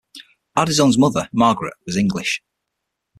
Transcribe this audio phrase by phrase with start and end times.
[0.57, 2.41] Ardizzone's mother, Margaret, was English.